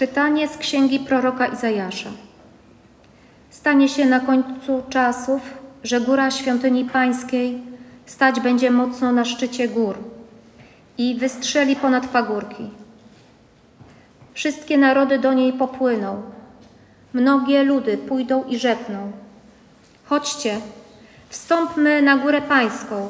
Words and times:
Czytanie 0.00 0.48
z 0.48 0.56
księgi 0.56 0.98
proroka 0.98 1.46
Izajasza. 1.46 2.10
Stanie 3.50 3.88
się 3.88 4.06
na 4.06 4.20
końcu 4.20 4.82
czasów, 4.90 5.40
że 5.84 6.00
góra 6.00 6.30
świątyni 6.30 6.84
pańskiej 6.84 7.62
stać 8.06 8.40
będzie 8.40 8.70
mocno 8.70 9.12
na 9.12 9.24
szczycie 9.24 9.68
gór 9.68 9.98
i 10.98 11.14
wystrzeli 11.14 11.76
ponad 11.76 12.06
pagórki. 12.06 12.70
Wszystkie 14.34 14.78
narody 14.78 15.18
do 15.18 15.32
niej 15.32 15.52
popłyną, 15.52 16.22
mnogie 17.12 17.62
ludy 17.62 17.98
pójdą 17.98 18.44
i 18.44 18.58
rzekną: 18.58 19.12
Chodźcie, 20.04 20.60
wstąpmy 21.28 22.02
na 22.02 22.16
górę 22.16 22.42
pańską, 22.42 23.08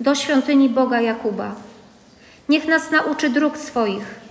do 0.00 0.14
świątyni 0.14 0.68
Boga 0.68 1.00
Jakuba. 1.00 1.54
Niech 2.48 2.66
nas 2.66 2.90
nauczy 2.90 3.30
dróg 3.30 3.58
swoich, 3.58 4.23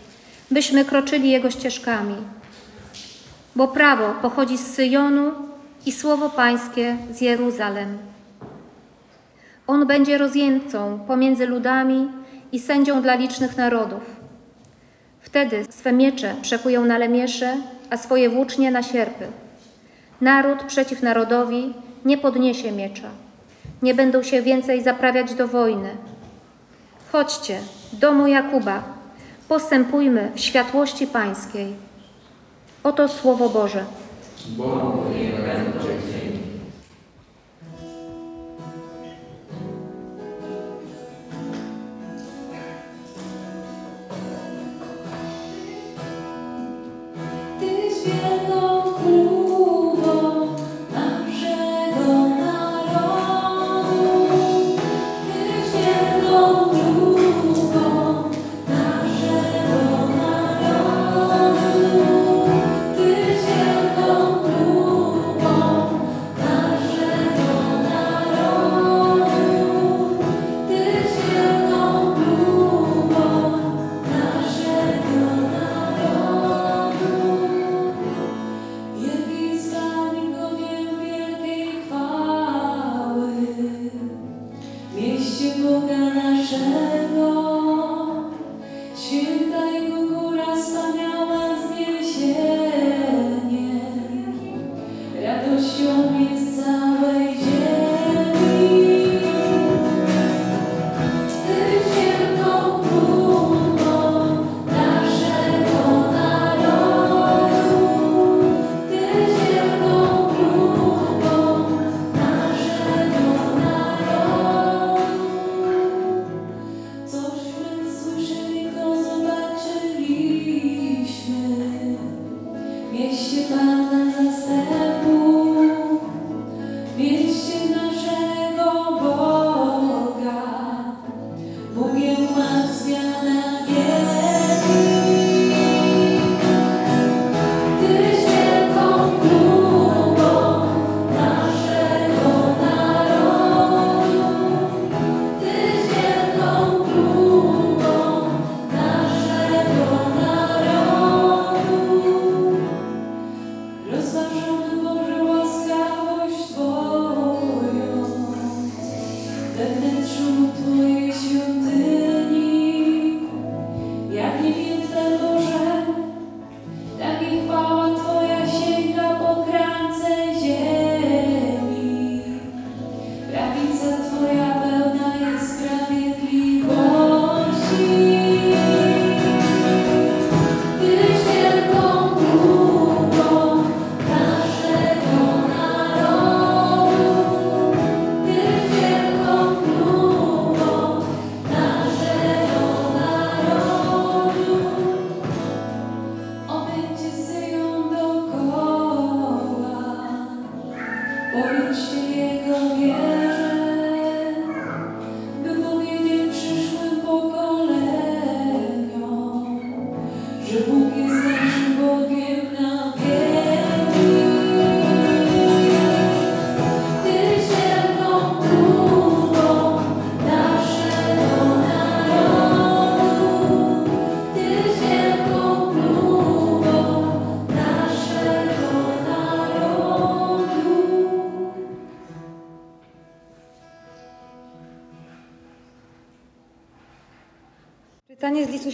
byśmy 0.52 0.86
kroczyli 0.86 1.32
Jego 1.32 1.52
ścieżkami. 1.52 2.16
Bo 3.56 3.68
prawo 3.68 4.14
pochodzi 4.22 4.58
z 4.58 4.68
Syjonu 4.68 5.32
i 5.86 5.92
słowo 5.92 6.30
Pańskie 6.30 6.98
z 7.12 7.22
Jeruzalem. 7.22 7.98
On 9.68 9.88
będzie 9.88 10.18
rozjemcą 10.18 11.00
pomiędzy 11.08 11.48
ludami 11.48 12.08
i 12.52 12.60
sędzią 12.60 13.02
dla 13.02 13.16
licznych 13.16 13.58
narodów. 13.58 14.04
Wtedy 15.22 15.66
swe 15.70 15.94
miecze 15.94 16.36
przekują 16.42 16.86
na 16.86 16.98
lemiesze, 16.98 17.58
a 17.90 17.98
swoje 17.98 18.30
włócznie 18.30 18.72
na 18.72 18.84
sierpy. 18.84 19.28
Naród 20.22 20.64
przeciw 20.64 21.02
narodowi 21.02 21.74
nie 22.06 22.18
podniesie 22.18 22.72
miecza. 22.72 23.10
Nie 23.82 23.94
będą 23.94 24.24
się 24.24 24.42
więcej 24.42 24.84
zaprawiać 24.84 25.34
do 25.34 25.48
wojny. 25.48 25.90
Chodźcie, 27.12 27.60
domu 27.94 28.28
Jakuba, 28.28 28.84
postępujmy 29.48 30.32
w 30.36 30.40
światłości 30.40 31.08
Pańskiej. 31.08 31.76
Oto 32.84 33.10
Słowo 33.10 33.50
Boże. 33.50 33.86
Tyś 35.82 36.03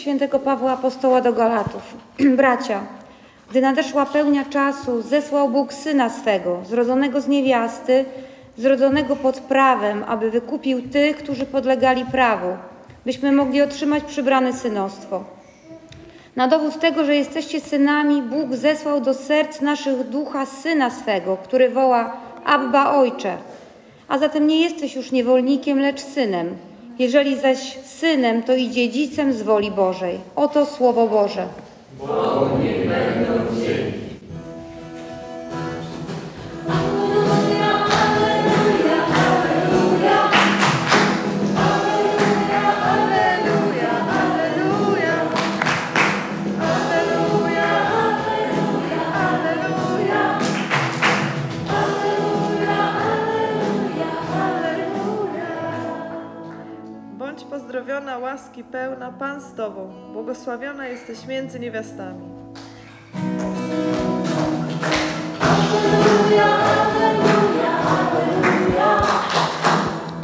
świętego 0.10 0.40
Pawła 0.40 0.72
Apostoła 0.72 1.22
do 1.22 1.34
Galatów. 1.34 1.82
Bracia, 2.38 2.82
gdy 3.50 3.62
nadeszła 3.62 4.06
pełnia 4.06 4.46
czasu, 4.46 5.02
zesłał 5.02 5.50
Bóg 5.50 5.74
Syna 5.74 6.10
swego, 6.10 6.60
zrodzonego 6.70 7.22
z 7.22 7.28
niewiasty, 7.28 8.06
zrodzonego 8.58 9.16
pod 9.16 9.40
prawem, 9.40 10.04
aby 10.08 10.32
wykupił 10.32 10.82
tych, 10.90 11.18
którzy 11.18 11.46
podlegali 11.46 12.06
prawu, 12.06 12.48
byśmy 13.06 13.32
mogli 13.32 13.62
otrzymać 13.62 14.04
przybrane 14.04 14.54
synostwo. 14.54 15.24
Na 16.36 16.48
dowód 16.48 16.80
tego, 16.80 17.06
że 17.06 17.16
jesteście 17.16 17.62
synami, 17.62 18.22
Bóg 18.22 18.56
zesłał 18.56 19.02
do 19.02 19.14
serc 19.14 19.62
naszych 19.62 20.04
ducha 20.04 20.46
Syna 20.46 20.90
swego, 20.90 21.38
który 21.44 21.70
woła 21.70 22.18
Abba 22.46 22.94
Ojcze. 22.96 23.38
A 24.08 24.18
zatem 24.18 24.48
nie 24.48 24.62
jesteś 24.62 24.96
już 24.96 25.12
niewolnikiem, 25.12 25.80
lecz 25.80 26.02
synem. 26.02 26.56
Jeżeli 27.00 27.40
zaś 27.40 27.78
synem, 27.86 28.44
to 28.44 28.56
i 28.56 28.69
dziedzicem 28.69 29.34
z 29.34 29.42
woli 29.42 29.72
Bożej. 29.72 30.19
Oto 30.36 30.66
Słowo 30.66 31.07
Boże. 31.07 31.48
Bogu 32.00 32.79
niech 58.06 58.22
łaski 58.22 58.63
pełna, 58.63 59.12
Pan 59.12 59.42
z 59.42 59.54
Tobą, 59.54 59.94
błogosławiona 60.13 60.88
jesteś 60.88 61.28
między 61.28 61.60
niewiastami. 61.60 62.30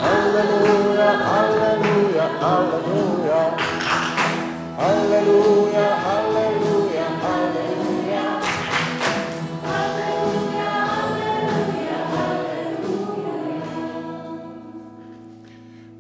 Alleluja, 0.01 1.09
alleluja, 1.39 2.29
alleluja. 2.41 3.57
Alleluja, 4.79 5.97
alleluja, 6.07 7.05
alleluja. 7.29 8.25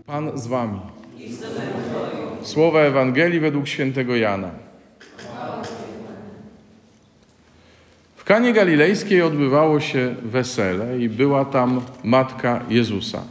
Pan 0.05 0.37
z 0.37 0.47
wami. 0.47 0.94
Słowa 2.41 2.79
Ewangelii 2.79 3.39
według 3.39 3.67
świętego 3.67 4.15
Jana. 4.15 4.49
W 8.15 8.23
Kanie 8.23 8.53
Galilejskiej 8.53 9.21
odbywało 9.21 9.79
się 9.79 10.15
wesele 10.23 10.99
i 10.99 11.09
była 11.09 11.45
tam 11.45 11.81
matka 12.03 12.61
Jezusa. 12.69 13.23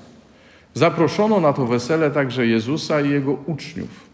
Zaproszono 0.75 1.41
na 1.41 1.53
to 1.53 1.67
wesele 1.67 2.11
także 2.11 2.47
Jezusa 2.47 3.01
i 3.01 3.11
jego 3.11 3.33
uczniów. 3.47 4.05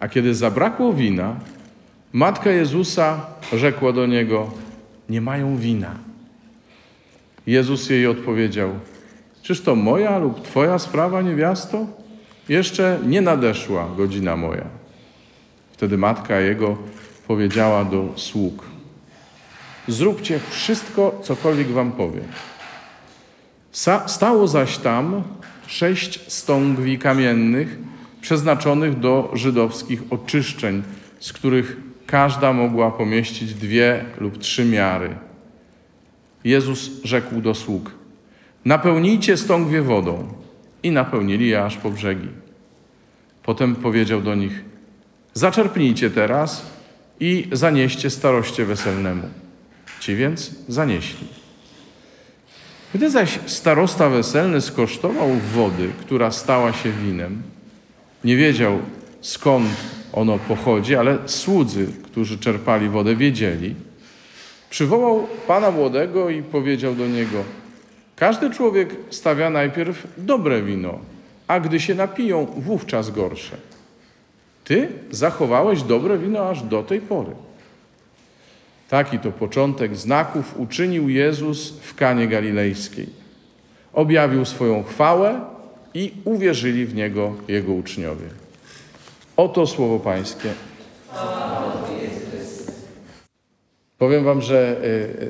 A 0.00 0.08
kiedy 0.08 0.34
zabrakło 0.34 0.92
wina, 0.92 1.36
matka 2.12 2.50
Jezusa 2.50 3.26
rzekła 3.52 3.92
do 3.92 4.06
niego: 4.06 4.50
Nie 5.08 5.20
mają 5.20 5.56
wina. 5.56 5.94
Jezus 7.46 7.90
jej 7.90 8.06
odpowiedział: 8.06 8.70
Czyż 9.42 9.60
to 9.60 9.76
moja 9.76 10.18
lub 10.18 10.42
twoja 10.42 10.78
sprawa, 10.78 11.22
niewiasto? 11.22 11.86
Jeszcze 12.48 12.98
nie 13.06 13.20
nadeszła 13.20 13.88
godzina 13.96 14.36
moja. 14.36 14.64
Wtedy 15.72 15.98
matka 15.98 16.40
jego 16.40 16.76
powiedziała 17.26 17.84
do 17.84 18.08
sług: 18.16 18.62
Zróbcie 19.88 20.40
wszystko, 20.50 21.20
cokolwiek 21.22 21.68
wam 21.68 21.92
powiem. 21.92 22.24
Sa- 23.72 24.08
Stało 24.08 24.48
zaś 24.48 24.78
tam 24.78 25.22
sześć 25.66 26.32
stągwi 26.32 26.98
kamiennych 26.98 27.78
przeznaczonych 28.20 28.98
do 28.98 29.30
żydowskich 29.34 30.02
oczyszczeń, 30.10 30.82
z 31.20 31.32
których 31.32 31.76
każda 32.06 32.52
mogła 32.52 32.90
pomieścić 32.90 33.54
dwie 33.54 34.04
lub 34.20 34.38
trzy 34.38 34.64
miary. 34.64 35.16
Jezus 36.44 36.90
rzekł 37.04 37.40
do 37.40 37.54
sług: 37.54 37.90
Napełnijcie 38.64 39.36
stągwie 39.36 39.82
wodą. 39.82 40.41
I 40.82 40.90
napełnili 40.90 41.48
je 41.48 41.64
aż 41.64 41.76
po 41.76 41.90
brzegi. 41.90 42.28
Potem 43.42 43.76
powiedział 43.76 44.20
do 44.20 44.34
nich: 44.34 44.64
Zaczerpnijcie 45.34 46.10
teraz 46.10 46.66
i 47.20 47.48
zanieście 47.52 48.10
staroście 48.10 48.64
weselnemu. 48.64 49.28
Ci 50.00 50.16
więc 50.16 50.54
zanieśli. 50.68 51.26
Gdy 52.94 53.10
zaś 53.10 53.38
starosta 53.46 54.08
weselny 54.08 54.60
skosztował 54.60 55.28
wody, 55.54 55.88
która 56.00 56.30
stała 56.30 56.72
się 56.72 56.92
winem, 56.92 57.42
nie 58.24 58.36
wiedział 58.36 58.78
skąd 59.20 59.68
ono 60.12 60.38
pochodzi, 60.38 60.96
ale 60.96 61.18
słudzy, 61.26 61.86
którzy 62.02 62.38
czerpali 62.38 62.88
wodę, 62.88 63.16
wiedzieli. 63.16 63.74
Przywołał 64.70 65.26
pana 65.46 65.70
młodego 65.70 66.30
i 66.30 66.42
powiedział 66.42 66.94
do 66.94 67.06
niego: 67.06 67.44
Każdy 68.22 68.50
człowiek 68.50 68.96
stawia 69.10 69.50
najpierw 69.50 70.06
dobre 70.18 70.62
wino, 70.62 70.98
a 71.48 71.60
gdy 71.60 71.80
się 71.80 71.94
napiją, 71.94 72.46
wówczas 72.56 73.10
gorsze. 73.10 73.56
Ty 74.64 74.88
zachowałeś 75.10 75.82
dobre 75.82 76.18
wino 76.18 76.48
aż 76.48 76.62
do 76.62 76.82
tej 76.82 77.00
pory. 77.00 77.30
Taki 78.88 79.18
to 79.18 79.32
początek 79.32 79.96
znaków 79.96 80.60
uczynił 80.60 81.08
Jezus 81.08 81.70
w 81.80 81.94
Kanie 81.94 82.28
Galilejskiej. 82.28 83.06
Objawił 83.92 84.44
swoją 84.44 84.82
chwałę 84.82 85.40
i 85.94 86.12
uwierzyli 86.24 86.86
w 86.86 86.94
Niego 86.94 87.32
Jego 87.48 87.72
uczniowie. 87.72 88.26
Oto 89.36 89.66
słowo 89.66 89.98
Pańskie. 89.98 90.48
Powiem 94.02 94.24
Wam, 94.24 94.42
że 94.42 94.76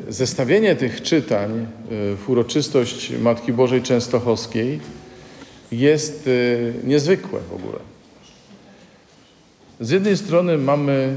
y, 0.09 0.13
zestawienie 0.13 0.77
tych 0.77 1.03
czytań 1.03 1.51
y, 1.61 2.17
w 2.17 2.31
uroczystość 2.31 3.13
Matki 3.21 3.53
Bożej 3.53 3.83
Częstochowskiej 3.83 4.81
jest 5.73 6.27
y, 6.27 6.75
niezwykłe 6.85 7.41
w 7.51 7.55
ogóle. 7.55 7.79
Z 9.81 9.91
jednej 9.91 10.17
strony 10.17 10.59
mamy 10.59 11.17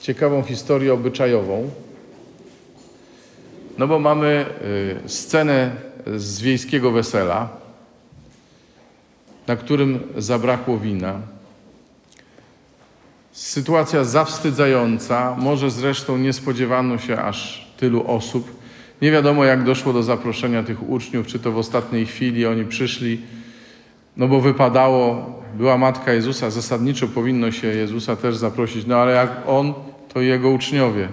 ciekawą 0.00 0.42
historię 0.42 0.92
obyczajową, 0.94 1.70
no 3.78 3.88
bo 3.88 3.98
mamy 3.98 4.46
scenę 5.06 5.70
z 6.16 6.40
wiejskiego 6.40 6.90
wesela, 6.90 7.48
na 9.46 9.56
którym 9.56 10.00
zabrakło 10.16 10.78
wina. 10.78 11.20
Sytuacja 13.38 14.04
zawstydzająca, 14.04 15.36
może 15.38 15.70
zresztą 15.70 16.18
nie 16.18 16.32
spodziewano 16.32 16.98
się 16.98 17.18
aż 17.18 17.66
tylu 17.76 18.04
osób. 18.06 18.56
Nie 19.02 19.10
wiadomo, 19.10 19.44
jak 19.44 19.64
doszło 19.64 19.92
do 19.92 20.02
zaproszenia 20.02 20.62
tych 20.62 20.90
uczniów, 20.90 21.26
czy 21.26 21.38
to 21.38 21.52
w 21.52 21.58
ostatniej 21.58 22.06
chwili 22.06 22.46
oni 22.46 22.64
przyszli, 22.64 23.20
no 24.16 24.28
bo 24.28 24.40
wypadało, 24.40 25.32
była 25.56 25.78
matka 25.78 26.12
Jezusa, 26.12 26.50
zasadniczo 26.50 27.08
powinno 27.08 27.52
się 27.52 27.66
Jezusa 27.66 28.16
też 28.16 28.36
zaprosić, 28.36 28.86
no 28.86 28.96
ale 28.96 29.12
jak 29.12 29.30
on, 29.46 29.74
to 30.14 30.20
jego 30.20 30.50
uczniowie. 30.50 31.08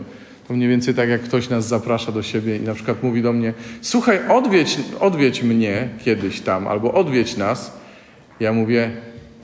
To 0.48 0.54
mniej 0.54 0.70
więcej 0.70 0.94
tak, 0.94 1.10
jak 1.10 1.22
ktoś 1.22 1.50
nas 1.50 1.68
zaprasza 1.68 2.12
do 2.12 2.24
siebie 2.24 2.58
i 2.58 2.62
na 2.62 2.74
przykład 2.74 3.04
mówi 3.04 3.22
do 3.22 3.34
mnie: 3.34 3.54
Słuchaj, 3.82 4.20
odwiedź, 4.30 4.78
odwiedź 5.00 5.44
mnie 5.44 5.90
kiedyś 6.06 6.42
tam, 6.42 6.68
albo 6.68 6.94
odwiedź 6.94 7.38
nas. 7.38 7.78
Ja 8.40 8.54
mówię: 8.54 8.92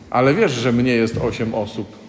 Ale 0.10 0.34
wiesz, 0.34 0.52
że 0.52 0.72
mnie 0.72 0.96
jest 0.96 1.18
osiem 1.18 1.54
osób. 1.54 2.01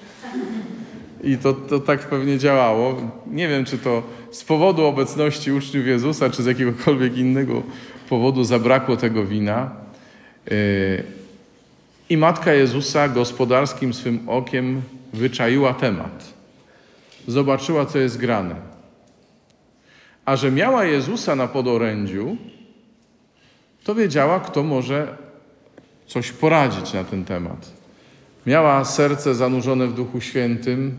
I 1.22 1.38
to, 1.38 1.52
to 1.52 1.80
tak 1.80 2.08
pewnie 2.08 2.38
działało. 2.38 2.96
Nie 3.26 3.48
wiem, 3.48 3.64
czy 3.64 3.78
to 3.78 4.02
z 4.30 4.44
powodu 4.44 4.84
obecności 4.84 5.52
uczniów 5.52 5.86
Jezusa, 5.86 6.30
czy 6.30 6.42
z 6.42 6.46
jakiegokolwiek 6.46 7.16
innego 7.16 7.62
powodu 8.08 8.44
zabrakło 8.44 8.96
tego 8.96 9.24
wina. 9.24 9.70
Yy, 10.50 10.56
I 12.10 12.16
matka 12.16 12.52
Jezusa 12.52 13.08
gospodarskim 13.08 13.94
swym 13.94 14.28
okiem 14.28 14.82
wyczaiła 15.12 15.74
temat. 15.74 16.32
Zobaczyła, 17.26 17.86
co 17.86 17.98
jest 17.98 18.18
grane. 18.18 18.54
A 20.24 20.36
że 20.36 20.50
miała 20.50 20.84
Jezusa 20.84 21.36
na 21.36 21.48
podorędziu, 21.48 22.36
to 23.84 23.94
wiedziała, 23.94 24.40
kto 24.40 24.62
może 24.62 25.16
coś 26.06 26.32
poradzić 26.32 26.92
na 26.92 27.04
ten 27.04 27.24
temat. 27.24 27.81
Miała 28.46 28.84
serce 28.84 29.34
zanurzone 29.34 29.86
w 29.86 29.94
Duchu 29.94 30.20
Świętym, 30.20 30.94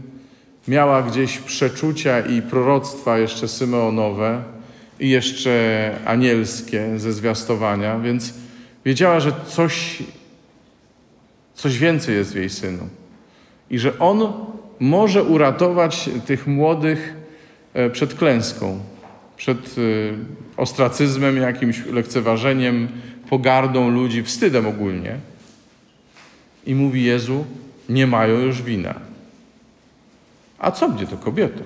miała 0.67 1.01
gdzieś 1.01 1.37
przeczucia 1.37 2.19
i 2.19 2.41
proroctwa 2.41 3.17
jeszcze 3.17 3.47
symeonowe 3.47 4.43
i 4.99 5.09
jeszcze 5.09 5.91
anielskie 6.05 6.99
ze 6.99 7.13
zwiastowania, 7.13 7.99
więc 7.99 8.33
wiedziała, 8.85 9.19
że 9.19 9.31
coś, 9.47 10.03
coś 11.53 11.77
więcej 11.77 12.15
jest 12.15 12.33
w 12.33 12.35
jej 12.35 12.49
synu 12.49 12.87
i 13.69 13.79
że 13.79 13.99
on 13.99 14.33
może 14.79 15.23
uratować 15.23 16.09
tych 16.25 16.47
młodych 16.47 17.13
e, 17.73 17.89
przed 17.89 18.13
klęską, 18.13 18.79
przed 19.37 19.57
e, 19.57 19.71
ostracyzmem, 20.57 21.37
jakimś 21.37 21.85
lekceważeniem, 21.85 22.87
pogardą 23.29 23.89
ludzi, 23.89 24.23
wstydem 24.23 24.67
ogólnie. 24.67 25.17
I 26.65 26.75
mówi 26.75 27.03
Jezu, 27.03 27.45
nie 27.89 28.07
mają 28.07 28.39
już 28.39 28.61
wina. 28.61 28.93
A 30.59 30.71
co 30.71 30.89
gdzie 30.89 31.07
to 31.07 31.17
kobieto? 31.17 31.63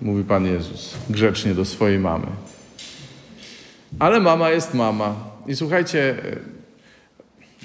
Mówi 0.00 0.24
Pan 0.24 0.46
Jezus 0.46 0.94
grzecznie 1.10 1.54
do 1.54 1.64
swojej 1.64 1.98
mamy. 1.98 2.26
Ale 3.98 4.20
mama 4.20 4.50
jest 4.50 4.74
mama. 4.74 5.14
I 5.46 5.56
słuchajcie, 5.56 6.16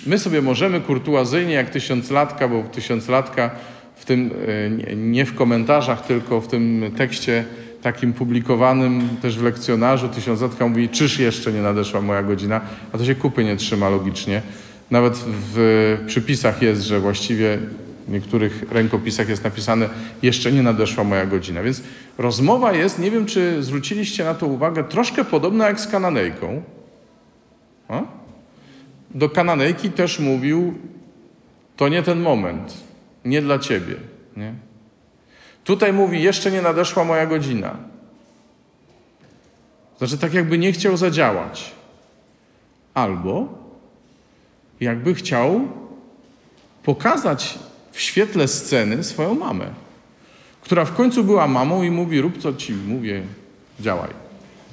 my 0.06 0.20
sobie 0.20 0.42
możemy 0.42 0.82
kurtuazyjnie 0.82 1.54
jak 1.54 1.70
tysiąclatka, 1.70 2.48
bo 2.48 2.64
tysiąclatka 2.64 3.52
w 3.96 4.06
tym, 4.06 4.32
e, 4.88 4.96
nie 4.96 5.26
w 5.26 5.36
komentarzach, 5.36 6.06
tylko 6.06 6.42
w 6.42 6.48
tym 6.48 6.92
tekście 6.98 7.46
takim 7.82 8.14
publikowanym 8.14 9.10
też 9.22 9.38
w 9.38 9.44
lekcjonarzu, 9.44 10.10
tysiąclatka 10.10 10.68
mówi, 10.68 10.90
czyż 10.90 11.20
jeszcze 11.20 11.54
nie 11.54 11.62
nadeszła 11.62 12.02
moja 12.02 12.24
godzina, 12.24 12.62
a 12.92 12.98
to 12.98 13.06
się 13.06 13.16
kupy 13.16 13.44
nie 13.44 13.56
trzyma 13.56 13.90
logicznie. 13.90 14.42
Nawet 14.92 15.14
w 15.26 15.98
przypisach 16.08 16.62
jest, 16.62 16.82
że 16.82 17.00
właściwie 17.00 17.58
w 18.08 18.12
niektórych 18.12 18.72
rękopisach 18.72 19.30
jest 19.30 19.44
napisane, 19.44 19.90
jeszcze 20.22 20.52
nie 20.52 20.64
nadeszła 20.64 21.04
moja 21.04 21.26
godzina. 21.26 21.64
Więc 21.64 21.82
rozmowa 22.18 22.74
jest, 22.74 23.00
nie 23.00 23.12
wiem 23.12 23.26
czy 23.26 23.64
zwróciliście 23.64 24.24
na 24.24 24.34
to 24.34 24.48
uwagę, 24.48 24.84
troszkę 24.84 25.26
podobna 25.26 25.68
jak 25.68 25.80
z 25.80 25.88
Kananejką. 25.88 26.62
A? 27.88 28.02
Do 29.12 29.30
Kananejki 29.30 29.90
też 29.90 30.20
mówił, 30.20 30.74
To 31.78 31.90
nie 31.90 32.04
ten 32.04 32.20
moment, 32.20 32.74
nie 33.26 33.42
dla 33.42 33.60
ciebie. 33.60 33.96
Nie? 34.38 34.54
Tutaj 35.64 35.94
mówi: 35.94 36.22
Jeszcze 36.22 36.52
nie 36.52 36.62
nadeszła 36.62 37.04
moja 37.04 37.26
godzina. 37.26 37.78
Znaczy, 39.98 40.18
tak 40.18 40.34
jakby 40.34 40.58
nie 40.58 40.72
chciał 40.72 40.98
zadziałać. 40.98 41.72
Albo 42.94 43.67
jakby 44.82 45.14
chciał 45.14 45.62
pokazać 46.84 47.60
w 47.92 48.02
świetle 48.02 48.48
sceny 48.48 49.04
swoją 49.04 49.36
mamę, 49.36 49.66
która 50.62 50.86
w 50.86 50.94
końcu 50.94 51.24
była 51.24 51.48
mamą 51.48 51.84
i 51.84 51.92
mówi: 51.92 52.22
Rób 52.22 52.38
co 52.38 52.54
ci 52.54 52.74
mówię, 52.74 53.22
działaj. 53.80 54.10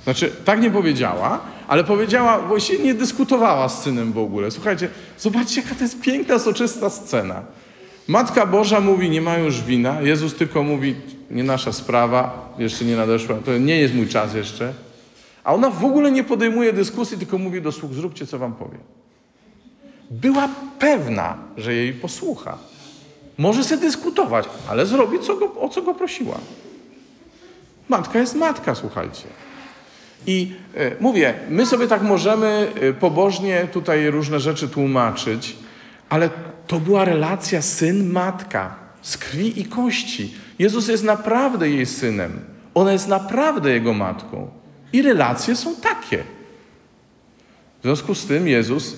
Znaczy, 0.04 0.32
tak 0.44 0.60
nie 0.60 0.70
powiedziała, 0.70 1.40
ale 1.68 1.84
powiedziała, 1.84 2.38
właściwie 2.38 2.84
nie 2.84 2.94
dyskutowała 2.94 3.68
z 3.68 3.82
synem 3.82 4.12
w 4.12 4.18
ogóle. 4.18 4.50
Słuchajcie, 4.50 4.88
zobaczcie, 5.18 5.60
jaka 5.60 5.74
to 5.74 5.82
jest 5.82 6.00
piękna, 6.00 6.38
soczysta 6.38 6.90
scena. 6.90 7.42
Matka 8.08 8.46
Boża 8.46 8.80
mówi, 8.80 9.10
nie 9.10 9.20
ma 9.20 9.38
już 9.38 9.62
wina. 9.62 10.00
Jezus 10.00 10.34
tylko 10.34 10.62
mówi, 10.62 10.94
nie 11.30 11.44
nasza 11.44 11.72
sprawa, 11.72 12.54
jeszcze 12.58 12.84
nie 12.84 12.96
nadeszła, 12.96 13.36
to 13.44 13.58
nie 13.58 13.80
jest 13.80 13.94
mój 13.94 14.08
czas 14.08 14.34
jeszcze. 14.34 14.72
A 15.44 15.54
ona 15.54 15.70
w 15.70 15.84
ogóle 15.84 16.12
nie 16.12 16.24
podejmuje 16.24 16.72
dyskusji, 16.72 17.18
tylko 17.18 17.38
mówi 17.38 17.62
do 17.62 17.72
sług, 17.72 17.92
zróbcie, 17.92 18.26
co 18.26 18.38
wam 18.38 18.54
powiem. 18.54 18.80
Była 20.10 20.48
pewna, 20.78 21.36
że 21.56 21.74
jej 21.74 21.92
posłucha. 21.92 22.58
Może 23.38 23.64
sobie 23.64 23.80
dyskutować, 23.80 24.46
ale 24.68 24.86
zrobi, 24.86 25.18
co 25.20 25.36
go, 25.36 25.54
o 25.60 25.68
co 25.68 25.82
go 25.82 25.94
prosiła. 25.94 26.38
Matka 27.88 28.18
jest 28.18 28.34
matka, 28.34 28.74
słuchajcie. 28.74 29.24
I 30.26 30.52
e, 30.74 30.90
mówię, 31.00 31.34
my 31.50 31.66
sobie 31.66 31.88
tak 31.88 32.02
możemy 32.02 32.72
e, 32.80 32.92
pobożnie 32.92 33.68
tutaj 33.72 34.10
różne 34.10 34.40
rzeczy 34.40 34.68
tłumaczyć, 34.68 35.56
ale 36.08 36.30
to 36.66 36.80
była 36.80 37.04
relacja 37.04 37.60
syn-matka 37.60 38.68
z 39.02 39.18
krwi 39.18 39.60
i 39.60 39.64
kości. 39.64 40.34
Jezus 40.58 40.88
jest 40.88 41.04
naprawdę 41.04 41.70
jej 41.70 41.86
synem. 41.86 42.40
Ona 42.74 42.92
jest 42.92 43.08
naprawdę 43.08 43.70
jego 43.70 43.92
matką. 43.92 44.50
I 44.92 45.02
relacje 45.02 45.56
są 45.56 45.76
takie. 45.76 46.18
W 47.80 47.82
związku 47.82 48.14
z 48.14 48.26
tym 48.26 48.48
Jezus, 48.48 48.96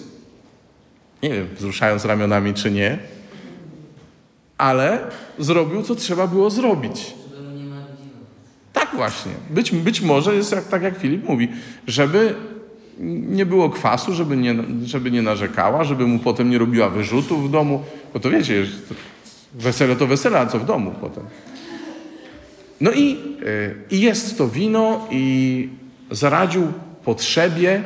nie 1.28 1.35
wiem, 1.35 1.49
wzruszając 1.56 2.04
ramionami 2.04 2.54
czy 2.54 2.71
nie, 2.71 2.99
ale 4.59 4.99
zrobił, 5.38 5.83
co 5.83 5.95
trzeba 5.95 6.26
było 6.26 6.50
zrobić. 6.50 7.14
Tak 8.73 8.88
właśnie. 8.95 9.33
Być, 9.50 9.71
być 9.73 10.00
może 10.00 10.35
jest 10.35 10.52
jak, 10.52 10.68
tak, 10.68 10.83
jak 10.83 10.99
Filip 10.99 11.28
mówi, 11.28 11.49
żeby 11.87 12.35
nie 13.28 13.47
było 13.47 13.71
kwasu, 13.71 14.14
żeby 14.14 14.37
nie, 14.37 14.54
żeby 14.85 15.11
nie 15.11 15.23
narzekała, 15.23 15.85
żeby 15.85 16.06
mu 16.06 16.18
potem 16.18 16.50
nie 16.50 16.59
robiła 16.59 16.88
wyrzutów 16.88 17.49
w 17.49 17.50
domu, 17.50 17.85
bo 18.14 18.21
to 18.21 18.30
wiecie, 18.30 18.66
wesele 19.54 19.97
to 19.97 20.06
wesele, 20.06 20.38
a 20.38 20.47
co 20.47 20.59
w 20.59 20.64
domu 20.64 20.95
potem. 21.00 21.25
No 22.80 22.92
i, 22.92 23.16
y, 23.42 23.75
i 23.90 24.00
jest 24.00 24.38
to 24.38 24.49
wino 24.49 25.09
i 25.11 25.68
zaradził 26.11 26.73
potrzebie 27.04 27.83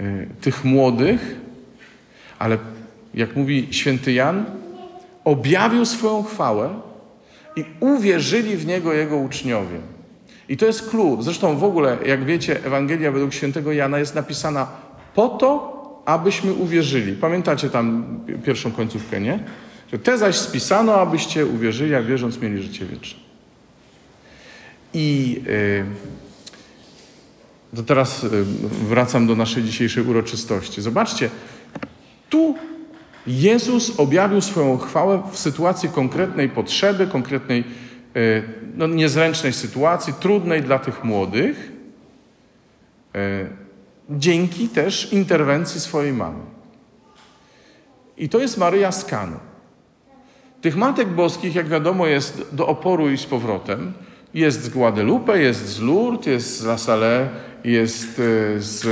y, 0.00 0.28
tych 0.40 0.64
młodych, 0.64 1.37
ale 2.38 2.58
jak 3.14 3.36
mówi 3.36 3.68
święty 3.70 4.12
Jan, 4.12 4.44
objawił 5.24 5.84
swoją 5.84 6.22
chwałę 6.22 6.70
i 7.56 7.64
uwierzyli 7.80 8.56
w 8.56 8.66
Niego 8.66 8.92
Jego 8.92 9.16
uczniowie. 9.16 9.78
I 10.48 10.56
to 10.56 10.66
jest 10.66 10.90
klucz. 10.90 11.22
Zresztą 11.22 11.56
w 11.56 11.64
ogóle, 11.64 11.98
jak 12.06 12.24
wiecie, 12.24 12.64
Ewangelia 12.64 13.12
według 13.12 13.34
świętego 13.34 13.72
Jana 13.72 13.98
jest 13.98 14.14
napisana 14.14 14.66
po 15.14 15.28
to, 15.28 15.78
abyśmy 16.04 16.52
uwierzyli. 16.52 17.12
Pamiętacie 17.12 17.70
tam 17.70 18.18
pierwszą 18.44 18.72
końcówkę, 18.72 19.20
nie? 19.20 19.44
Że 19.92 19.98
te 19.98 20.18
zaś 20.18 20.36
spisano, 20.36 20.94
abyście 20.94 21.46
uwierzyli, 21.46 21.94
a 21.94 22.02
wierząc 22.02 22.40
mieli 22.40 22.62
życie 22.62 22.86
wieczne. 22.86 23.20
I 24.94 25.40
yy, 25.46 25.84
to 27.76 27.82
teraz 27.82 28.22
yy, 28.22 28.30
wracam 28.88 29.26
do 29.26 29.36
naszej 29.36 29.62
dzisiejszej 29.62 30.04
uroczystości. 30.04 30.82
Zobaczcie, 30.82 31.30
tu 32.28 32.54
Jezus 33.26 34.00
objawił 34.00 34.40
swoją 34.40 34.78
chwałę 34.78 35.22
w 35.32 35.38
sytuacji 35.38 35.88
konkretnej 35.88 36.48
potrzeby, 36.48 37.06
konkretnej, 37.06 37.64
e, 38.16 38.42
no, 38.74 38.86
niezręcznej 38.86 39.52
sytuacji, 39.52 40.12
trudnej 40.20 40.62
dla 40.62 40.78
tych 40.78 41.04
młodych, 41.04 41.72
e, 43.14 43.46
dzięki 44.10 44.68
też 44.68 45.12
interwencji 45.12 45.80
swojej 45.80 46.12
mamy. 46.12 46.40
I 48.16 48.28
to 48.28 48.38
jest 48.38 48.58
Maryja 48.58 48.92
z. 48.92 49.06
Tych 50.60 50.76
matek 50.76 51.08
boskich, 51.08 51.54
jak 51.54 51.68
wiadomo, 51.68 52.06
jest 52.06 52.48
do 52.52 52.66
oporu 52.66 53.10
i 53.10 53.18
z 53.18 53.26
powrotem. 53.26 53.92
Jest 54.34 54.62
z 54.62 54.68
Guadalupe, 54.68 55.38
jest 55.38 55.66
z 55.66 55.80
Lourdes, 55.80 56.26
jest 56.26 56.60
z 56.60 56.64
La 56.64 56.78
Salle, 56.78 57.28
jest 57.64 58.18
e, 58.18 58.60
z 58.60 58.86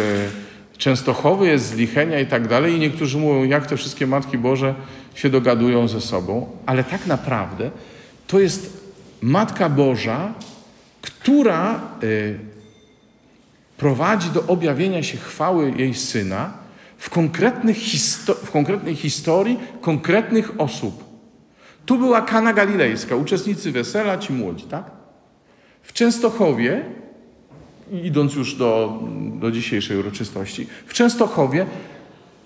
Częstochowy, 0.79 1.47
jest 1.47 1.67
z 1.67 1.75
Lichenia 1.75 2.21
i 2.21 2.27
tak 2.27 2.49
dalej. 2.49 2.75
I 2.75 2.79
niektórzy 2.79 3.19
mówią, 3.19 3.45
jak 3.45 3.67
te 3.67 3.77
wszystkie 3.77 4.07
Matki 4.07 4.39
Boże 4.39 4.75
się 5.15 5.31
dogadują 5.31 5.89
ze 5.89 6.01
sobą. 6.01 6.49
Ale 6.67 6.85
tak 6.85 7.07
naprawdę 7.07 7.71
to 8.27 8.41
jest 8.41 8.87
Matka 9.23 9.69
Boża, 9.69 10.33
która 11.03 11.81
y, 12.03 12.39
prowadzi 13.77 14.31
do 14.31 14.47
objawienia 14.47 15.03
się 15.03 15.19
chwały 15.19 15.73
jej 15.77 15.95
Syna 15.95 16.53
w, 16.99 17.11
konkretnych 17.11 17.77
histo- 17.77 18.35
w 18.45 18.51
konkretnej 18.51 18.95
historii 18.95 19.59
konkretnych 19.81 20.61
osób. 20.61 21.05
Tu 21.87 21.99
była 21.99 22.21
Kana 22.21 22.53
Galilejska, 22.53 23.17
uczestnicy 23.17 23.73
wesela, 23.73 24.19
ci 24.19 24.33
młodzi, 24.33 24.65
tak? 24.65 24.91
W 25.83 25.93
Częstochowie 25.93 26.85
idąc 28.03 28.35
już 28.35 28.55
do, 28.55 29.03
do 29.41 29.51
dzisiejszej 29.51 29.99
uroczystości, 29.99 30.67
w 30.87 30.93
Częstochowie 30.95 31.67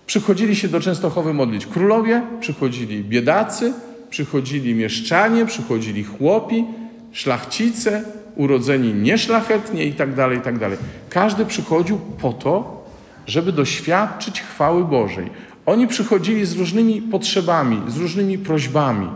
przychodzili 0.06 0.56
się 0.56 0.68
do 0.68 0.80
Częstochowy 0.80 1.35
modlić 1.35 1.66
królowie, 1.66 2.23
przychodzili 2.40 3.04
biedacy, 3.04 3.73
przychodzili 4.11 4.75
mieszczanie, 4.75 5.47
przychodzili 5.47 6.04
chłopi, 6.04 6.64
szlachcice, 7.12 8.04
urodzeni 8.37 8.94
nieszlachetnie 8.94 9.85
i 9.85 9.92
tak 9.92 10.14
dalej, 10.14 10.38
i 10.38 10.40
tak 10.40 10.59
dalej. 10.59 10.78
Każdy 11.09 11.47
przychodził 11.47 11.99
po 11.99 12.32
to, 12.32 12.85
żeby 13.26 13.52
doświadczyć 13.52 14.40
chwały 14.40 14.85
Bożej. 14.85 15.30
Oni 15.66 15.87
przychodzili 15.87 16.47
z 16.47 16.56
różnymi 16.56 17.02
potrzebami, 17.02 17.82
z 17.88 17.97
różnymi 17.97 18.38
prośbami, 18.38 19.09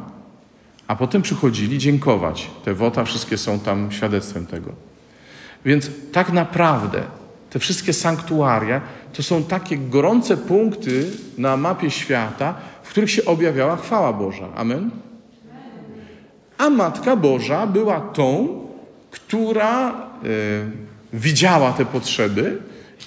a 0.87 0.97
potem 0.97 1.23
przychodzili 1.23 1.79
dziękować. 1.79 2.51
Te 2.65 2.75
wota 2.75 3.05
wszystkie 3.05 3.39
są 3.39 3.61
tam 3.61 3.93
świadectwem 3.93 4.47
tego. 4.47 4.73
Więc 5.65 5.91
tak 6.13 6.33
naprawdę 6.33 7.03
te 7.51 7.59
wszystkie 7.59 7.93
sanktuaria 7.93 8.81
to 9.13 9.23
są 9.23 9.45
takie 9.45 9.79
gorące 9.79 10.37
punkty 10.37 11.11
na 11.39 11.57
mapie 11.57 11.91
świata, 11.91 12.55
w 12.83 12.89
których 12.89 13.11
się 13.11 13.25
objawiała 13.25 13.77
chwała 13.77 14.13
Boża. 14.13 14.49
Amen? 14.55 14.91
A 16.59 16.71
Matka 16.71 17.17
Boża 17.17 17.67
była 17.67 18.01
tą, 18.01 18.61
która 19.11 19.91
e, 19.91 19.95
widziała 21.13 21.73
te 21.73 21.85
potrzeby 21.85 22.59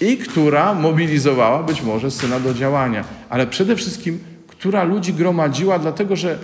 i 0.02 0.18
która 0.18 0.74
mobilizowała 0.74 1.64
być 1.64 1.82
może 1.82 2.12
syna 2.12 2.40
do 2.40 2.54
działania, 2.54 3.04
ale 3.30 3.48
przede 3.48 3.76
wszystkim, 3.76 4.20
która 4.48 4.84
ludzi 4.84 5.14
gromadziła, 5.14 5.80
dlatego 5.80 6.16
że 6.16 6.40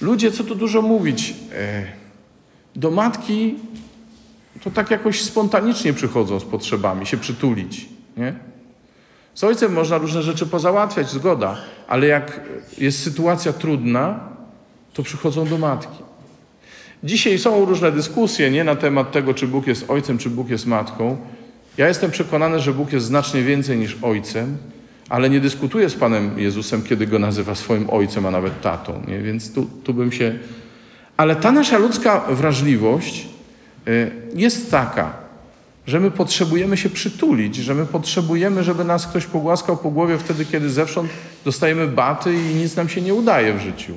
ludzie, 0.00 0.32
co 0.32 0.44
tu 0.44 0.54
dużo 0.54 0.82
mówić, 0.82 1.34
e, 1.54 1.86
do 2.76 2.90
matki 2.90 3.54
to 4.66 4.70
tak 4.70 4.90
jakoś 4.90 5.22
spontanicznie 5.22 5.92
przychodzą 5.92 6.40
z 6.40 6.44
potrzebami, 6.44 7.06
się 7.06 7.16
przytulić. 7.16 7.88
Nie? 8.16 8.34
Z 9.34 9.44
ojcem 9.44 9.72
można 9.72 9.98
różne 9.98 10.22
rzeczy 10.22 10.46
pozałatwiać, 10.46 11.10
zgoda, 11.10 11.56
ale 11.88 12.06
jak 12.06 12.40
jest 12.78 13.02
sytuacja 13.02 13.52
trudna, 13.52 14.20
to 14.94 15.02
przychodzą 15.02 15.46
do 15.46 15.58
matki. 15.58 15.98
Dzisiaj 17.04 17.38
są 17.38 17.64
różne 17.64 17.92
dyskusje 17.92 18.50
nie, 18.50 18.64
na 18.64 18.76
temat 18.76 19.12
tego, 19.12 19.34
czy 19.34 19.46
Bóg 19.46 19.66
jest 19.66 19.90
ojcem, 19.90 20.18
czy 20.18 20.30
Bóg 20.30 20.48
jest 20.48 20.66
matką. 20.66 21.16
Ja 21.78 21.88
jestem 21.88 22.10
przekonany, 22.10 22.60
że 22.60 22.72
Bóg 22.72 22.92
jest 22.92 23.06
znacznie 23.06 23.42
więcej 23.42 23.78
niż 23.78 23.96
ojcem, 24.02 24.56
ale 25.08 25.30
nie 25.30 25.40
dyskutuję 25.40 25.88
z 25.90 25.94
Panem 25.94 26.38
Jezusem, 26.38 26.82
kiedy 26.82 27.06
go 27.06 27.18
nazywa 27.18 27.54
swoim 27.54 27.90
ojcem, 27.90 28.26
a 28.26 28.30
nawet 28.30 28.60
tatą. 28.60 29.02
Nie? 29.08 29.18
Więc 29.18 29.52
tu, 29.52 29.66
tu 29.84 29.94
bym 29.94 30.12
się. 30.12 30.38
Ale 31.16 31.36
ta 31.36 31.52
nasza 31.52 31.78
ludzka 31.78 32.24
wrażliwość 32.30 33.35
jest 34.34 34.70
taka, 34.70 35.12
że 35.86 36.00
my 36.00 36.10
potrzebujemy 36.10 36.76
się 36.76 36.90
przytulić, 36.90 37.56
że 37.56 37.74
my 37.74 37.86
potrzebujemy, 37.86 38.64
żeby 38.64 38.84
nas 38.84 39.06
ktoś 39.06 39.26
pogłaskał 39.26 39.76
po 39.76 39.90
głowie 39.90 40.18
wtedy, 40.18 40.44
kiedy 40.44 40.70
zewsząd 40.70 41.10
dostajemy 41.44 41.88
baty 41.88 42.34
i 42.34 42.54
nic 42.54 42.76
nam 42.76 42.88
się 42.88 43.00
nie 43.00 43.14
udaje 43.14 43.54
w 43.54 43.60
życiu. 43.60 43.94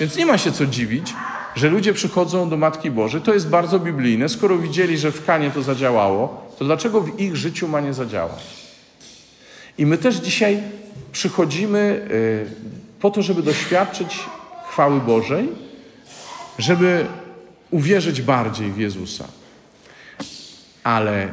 Więc 0.00 0.16
nie 0.16 0.26
ma 0.26 0.38
się 0.38 0.52
co 0.52 0.66
dziwić, 0.66 1.14
że 1.56 1.68
ludzie 1.68 1.92
przychodzą 1.92 2.48
do 2.48 2.56
Matki 2.56 2.90
Bożej. 2.90 3.20
To 3.20 3.34
jest 3.34 3.48
bardzo 3.48 3.78
biblijne. 3.78 4.28
Skoro 4.28 4.58
widzieli, 4.58 4.98
że 4.98 5.12
w 5.12 5.24
Kanie 5.24 5.50
to 5.50 5.62
zadziałało, 5.62 6.46
to 6.58 6.64
dlaczego 6.64 7.00
w 7.00 7.20
ich 7.20 7.36
życiu 7.36 7.68
ma 7.68 7.80
nie 7.80 7.94
zadziałać? 7.94 8.42
I 9.78 9.86
my 9.86 9.98
też 9.98 10.16
dzisiaj 10.16 10.62
przychodzimy 11.12 12.08
y, 12.10 13.00
po 13.00 13.10
to, 13.10 13.22
żeby 13.22 13.42
doświadczyć 13.42 14.18
chwały 14.70 15.00
Bożej, 15.00 15.48
żeby 16.58 17.06
uwierzyć 17.72 18.22
bardziej 18.22 18.72
w 18.72 18.78
Jezusa. 18.78 19.24
Ale 20.84 21.28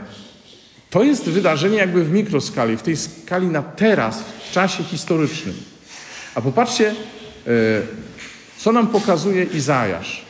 to 0.89 1.03
jest 1.03 1.23
wydarzenie 1.23 1.77
jakby 1.77 2.03
w 2.03 2.11
mikroskali, 2.11 2.77
w 2.77 2.81
tej 2.81 2.97
skali 2.97 3.47
na 3.47 3.61
teraz, 3.61 4.23
w 4.49 4.51
czasie 4.51 4.83
historycznym. 4.83 5.55
A 6.35 6.41
popatrzcie, 6.41 6.89
e, 6.89 6.93
co 8.57 8.71
nam 8.71 8.87
pokazuje 8.87 9.43
Izajasz. 9.43 10.25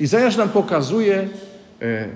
Izajasz 0.00 0.36
nam 0.36 0.48
pokazuje 0.48 1.28
e, 1.82 2.08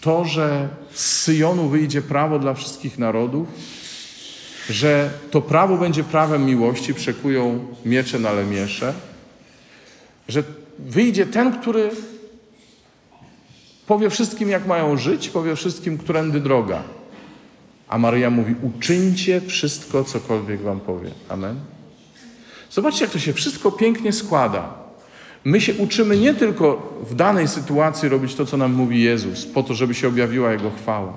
to, 0.00 0.24
że 0.24 0.68
z 0.92 1.22
Syjonu 1.22 1.68
wyjdzie 1.68 2.02
prawo 2.02 2.38
dla 2.38 2.54
wszystkich 2.54 2.98
narodów, 2.98 3.48
że 4.70 5.10
to 5.30 5.42
prawo 5.42 5.76
będzie 5.76 6.04
prawem 6.04 6.44
miłości, 6.44 6.94
przekują 6.94 7.66
miecze 7.84 8.18
na 8.18 8.32
lemiesze, 8.32 8.94
że 10.28 10.42
wyjdzie 10.78 11.26
ten, 11.26 11.60
który 11.60 11.90
powie 13.86 14.10
wszystkim, 14.10 14.48
jak 14.48 14.66
mają 14.66 14.96
żyć, 14.96 15.28
powie 15.28 15.56
wszystkim, 15.56 15.98
którędy 15.98 16.40
droga. 16.40 16.82
A 17.88 17.98
Maryja 17.98 18.30
mówi: 18.30 18.54
uczyńcie 18.62 19.40
wszystko, 19.40 20.04
cokolwiek 20.04 20.60
wam 20.60 20.80
powie. 20.80 21.10
Amen. 21.28 21.56
Zobaczcie, 22.70 23.04
jak 23.04 23.12
to 23.12 23.18
się 23.18 23.32
wszystko 23.32 23.72
pięknie 23.72 24.12
składa. 24.12 24.74
My 25.44 25.60
się 25.60 25.74
uczymy 25.74 26.16
nie 26.16 26.34
tylko 26.34 26.94
w 27.10 27.14
danej 27.14 27.48
sytuacji 27.48 28.08
robić 28.08 28.34
to, 28.34 28.46
co 28.46 28.56
nam 28.56 28.72
mówi 28.72 29.02
Jezus, 29.02 29.46
po 29.46 29.62
to, 29.62 29.74
żeby 29.74 29.94
się 29.94 30.08
objawiła 30.08 30.52
Jego 30.52 30.70
chwała, 30.70 31.12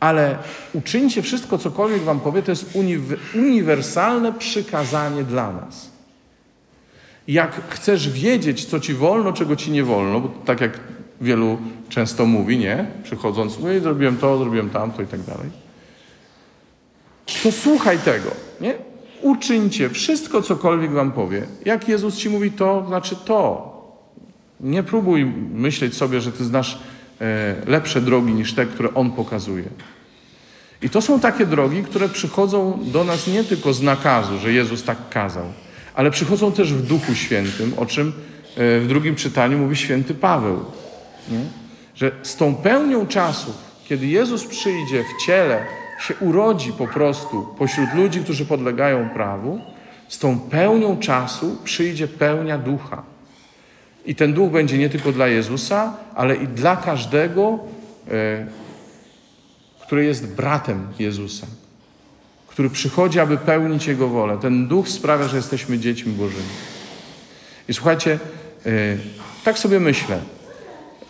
ale 0.00 0.38
uczyńcie 0.74 1.22
wszystko, 1.22 1.58
cokolwiek 1.58 2.02
Wam 2.02 2.20
powie, 2.20 2.42
to 2.42 2.50
jest 2.50 2.72
uniw- 2.74 3.16
uniwersalne 3.34 4.32
przykazanie 4.32 5.24
dla 5.24 5.52
nas. 5.52 5.91
Jak 7.28 7.68
chcesz 7.68 8.10
wiedzieć, 8.10 8.64
co 8.64 8.80
Ci 8.80 8.94
wolno, 8.94 9.32
czego 9.32 9.56
Ci 9.56 9.70
nie 9.70 9.84
wolno, 9.84 10.20
bo 10.20 10.28
tak 10.44 10.60
jak 10.60 10.80
wielu 11.20 11.58
często 11.88 12.26
mówi, 12.26 12.58
nie? 12.58 12.86
Przychodząc, 13.02 13.58
no 13.60 13.72
i 13.72 13.80
zrobiłem 13.80 14.16
to, 14.16 14.38
zrobiłem 14.38 14.70
tamto 14.70 15.02
i 15.02 15.06
tak 15.06 15.20
dalej, 15.20 15.50
to 17.42 17.52
słuchaj 17.52 17.98
tego, 17.98 18.30
nie? 18.60 18.74
Uczyńcie 19.22 19.90
wszystko, 19.90 20.42
cokolwiek 20.42 20.90
wam 20.90 21.12
powie. 21.12 21.42
Jak 21.64 21.88
Jezus 21.88 22.16
ci 22.16 22.30
mówi 22.30 22.50
to, 22.50 22.84
znaczy 22.88 23.16
to. 23.24 23.72
Nie 24.60 24.82
próbuj 24.82 25.24
myśleć 25.54 25.94
sobie, 25.94 26.20
że 26.20 26.32
ty 26.32 26.44
znasz 26.44 26.78
e, 27.20 27.54
lepsze 27.66 28.00
drogi 28.00 28.32
niż 28.32 28.54
te, 28.54 28.66
które 28.66 28.94
On 28.94 29.10
pokazuje. 29.10 29.64
I 30.82 30.90
to 30.90 31.02
są 31.02 31.20
takie 31.20 31.46
drogi, 31.46 31.82
które 31.82 32.08
przychodzą 32.08 32.78
do 32.82 33.04
nas 33.04 33.26
nie 33.26 33.44
tylko 33.44 33.72
z 33.72 33.82
nakazu, 33.82 34.38
że 34.38 34.52
Jezus 34.52 34.84
tak 34.84 35.08
kazał, 35.10 35.44
ale 35.94 36.10
przychodzą 36.10 36.52
też 36.52 36.74
w 36.74 36.86
Duchu 36.86 37.14
Świętym, 37.14 37.72
o 37.76 37.86
czym 37.86 38.08
e, 38.56 38.80
w 38.80 38.86
drugim 38.88 39.14
czytaniu 39.14 39.58
mówi 39.58 39.76
święty 39.76 40.14
Paweł. 40.14 40.64
Nie? 41.30 41.44
Że 41.94 42.10
z 42.22 42.36
tą 42.36 42.54
pełnią 42.54 43.06
czasów, 43.06 43.54
kiedy 43.88 44.06
Jezus 44.06 44.44
przyjdzie 44.44 45.04
w 45.04 45.24
ciele, 45.26 45.64
się 46.00 46.14
urodzi 46.20 46.72
po 46.72 46.86
prostu 46.86 47.46
pośród 47.58 47.94
ludzi, 47.94 48.20
którzy 48.20 48.46
podlegają 48.46 49.08
prawu, 49.08 49.60
z 50.08 50.18
tą 50.18 50.40
pełnią 50.40 50.96
czasu 50.98 51.56
przyjdzie 51.64 52.08
pełnia 52.08 52.58
ducha. 52.58 53.02
I 54.06 54.14
ten 54.14 54.32
duch 54.32 54.50
będzie 54.50 54.78
nie 54.78 54.90
tylko 54.90 55.12
dla 55.12 55.28
Jezusa, 55.28 55.96
ale 56.14 56.36
i 56.36 56.48
dla 56.48 56.76
każdego, 56.76 57.58
e, 58.10 58.46
który 59.82 60.04
jest 60.04 60.34
bratem 60.34 60.88
Jezusa, 60.98 61.46
który 62.52 62.70
przychodzi, 62.70 63.20
aby 63.20 63.36
pełnić 63.36 63.86
Jego 63.86 64.08
wolę. 64.08 64.38
Ten 64.42 64.66
duch 64.66 64.88
sprawia, 64.88 65.28
że 65.28 65.36
jesteśmy 65.36 65.78
dziećmi 65.78 66.12
Bożymi. 66.12 66.42
I 67.68 67.74
słuchajcie, 67.74 68.18
e, 68.66 68.70
tak 69.44 69.58
sobie 69.58 69.80
myślę, 69.80 70.20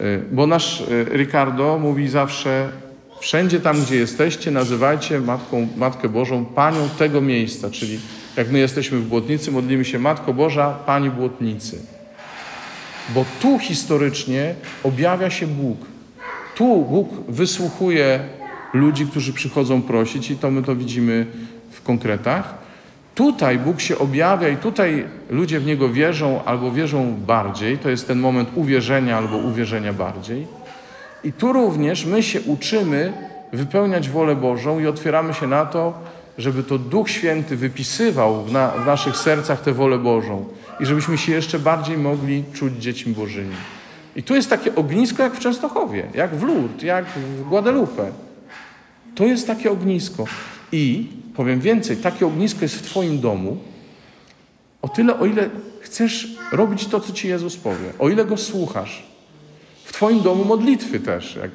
e, 0.01 0.19
bo 0.33 0.47
nasz 0.47 0.81
e, 0.81 0.85
Ricardo 1.17 1.79
mówi 1.79 2.09
zawsze, 2.09 2.69
wszędzie 3.21 3.61
tam, 3.61 3.83
gdzie 3.83 3.97
jesteście, 3.97 4.51
nazywajcie 4.51 5.21
Matką, 5.21 5.69
Matkę 5.77 6.09
Bożą 6.09 6.45
Panią 6.45 6.89
tego 6.99 7.21
miejsca, 7.21 7.71
czyli 7.71 8.01
jak 8.37 8.51
my 8.51 8.59
jesteśmy 8.59 8.99
w 8.99 9.07
Błotnicy, 9.07 9.51
modlimy 9.51 9.85
się 9.85 9.99
Matko 9.99 10.35
Boża, 10.35 10.71
Pani 10.71 11.11
Błotnicy. 11.11 11.79
Bo 13.15 13.25
tu 13.41 13.59
historycznie 13.59 14.55
objawia 14.83 15.31
się 15.31 15.47
Bóg. 15.47 15.79
Tu 16.55 16.85
Bóg 16.85 17.09
wysłuchuje 17.29 18.21
ludzi, 18.73 19.07
którzy 19.07 19.33
przychodzą 19.33 19.83
prosić, 19.83 20.31
i 20.31 20.37
to 20.37 20.51
my 20.51 20.63
to 20.63 20.77
widzimy 20.77 21.27
w 21.71 21.83
konkretach. 21.83 22.55
Tutaj 23.15 23.59
Bóg 23.59 23.81
się 23.81 23.99
objawia 23.99 24.49
i 24.49 24.57
tutaj 24.57 25.05
ludzie 25.31 25.61
w 25.61 25.67
Niego 25.67 25.89
wierzą 25.89 26.45
albo 26.45 26.73
wierzą 26.73 27.17
bardziej. 27.27 27.79
To 27.79 27.91
jest 27.91 28.07
ten 28.07 28.19
moment 28.19 28.49
uwierzenia 28.55 29.19
albo 29.19 29.37
uwierzenia 29.37 29.93
bardziej. 29.93 30.47
I 31.25 31.33
tu 31.33 31.53
również 31.53 32.07
my 32.07 32.23
się 32.23 32.41
uczymy 32.41 33.13
wypełniać 33.53 34.09
wolę 34.09 34.37
Bożą 34.37 34.81
i 34.81 34.87
otwieramy 34.87 35.35
się 35.35 35.47
na 35.47 35.67
to, 35.67 35.95
żeby 36.39 36.63
to 36.63 36.79
Duch 36.79 37.11
Święty 37.11 37.57
wypisywał 37.57 38.45
w, 38.45 38.53
na, 38.53 38.69
w 38.69 38.87
naszych 38.87 39.17
sercach 39.17 39.61
tę 39.61 39.73
wolę 39.73 39.99
Bożą 39.99 40.45
i 40.81 40.87
żebyśmy 40.87 41.19
się 41.19 41.33
jeszcze 41.33 41.59
bardziej 41.59 41.99
mogli 41.99 42.45
czuć 42.53 42.73
dziećmi 42.75 43.15
Bożymi. 43.15 43.55
I 44.17 44.23
tu 44.23 44.35
jest 44.35 44.51
takie 44.51 44.75
ognisko 44.75 45.23
jak 45.23 45.35
w 45.35 45.39
Częstochowie, 45.39 46.07
jak 46.15 46.35
w 46.35 46.43
Lourdes, 46.43 46.83
jak 46.83 47.05
w 47.05 47.49
Guadalupe. 47.49 48.13
To 49.15 49.25
jest 49.25 49.47
takie 49.47 49.71
ognisko. 49.71 50.25
I 50.73 51.07
powiem 51.35 51.61
więcej, 51.61 51.97
takie 51.97 52.27
ognisko 52.27 52.63
jest 52.63 52.75
w 52.75 52.83
Twoim 52.83 53.21
domu, 53.21 53.57
o 54.83 54.89
tyle, 54.89 55.19
o 55.19 55.27
ile 55.27 55.51
chcesz 55.81 56.29
robić 56.53 56.87
to, 56.87 57.01
co 57.01 57.13
Ci 57.13 57.29
Jezus 57.29 57.57
powie, 57.57 57.93
o 57.99 58.09
ile 58.09 58.25
Go 58.25 58.37
słuchasz. 58.37 59.07
W 59.85 59.93
Twoim 59.93 60.23
domu 60.23 60.45
modlitwy 60.45 61.01
też, 61.01 61.37
jak 61.37 61.51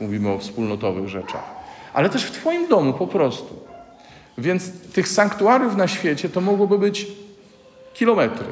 mówimy 0.00 0.28
o 0.28 0.38
wspólnotowych 0.38 1.08
rzeczach, 1.08 1.44
ale 1.94 2.10
też 2.10 2.24
w 2.24 2.30
Twoim 2.30 2.68
domu 2.68 2.92
po 2.92 3.06
prostu. 3.06 3.56
Więc 4.38 4.70
tych 4.92 5.08
sanktuariów 5.08 5.76
na 5.76 5.88
świecie 5.88 6.28
to 6.28 6.40
mogłoby 6.40 6.78
być 6.78 7.06
kilometry, 7.94 8.46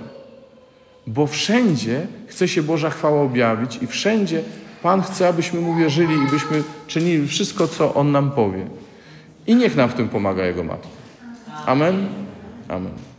bo 1.06 1.26
wszędzie 1.26 2.06
chce 2.26 2.48
się 2.48 2.62
Boża 2.62 2.90
chwała 2.90 3.22
objawić 3.22 3.78
i 3.82 3.86
wszędzie 3.86 4.42
Pan 4.82 5.02
chce, 5.02 5.28
abyśmy 5.28 5.60
Mu 5.60 5.74
wierzyli 5.74 6.14
i 6.14 6.30
byśmy 6.30 6.62
czynili 6.86 7.28
wszystko, 7.28 7.68
co 7.68 7.94
On 7.94 8.12
nam 8.12 8.30
powie. 8.30 8.66
I 9.46 9.56
niech 9.56 9.76
nam 9.76 9.88
w 9.88 9.94
tym 9.94 10.08
pomaga 10.08 10.46
Jego 10.46 10.64
Matka. 10.64 10.88
Amen. 11.66 12.08
Amen. 12.68 13.11